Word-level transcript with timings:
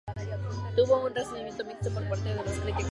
Tuvo 0.75 1.05
un 1.05 1.13
recibimiento 1.13 1.63
mixto 1.63 1.91
por 1.93 2.03
parte 2.09 2.29
de 2.29 2.35
los 2.37 2.45
críticos. 2.45 2.77